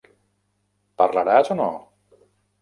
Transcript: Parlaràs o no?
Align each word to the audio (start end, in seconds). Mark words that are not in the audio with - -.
Parlaràs 1.01 1.53
o 1.57 1.59
no? 1.61 1.69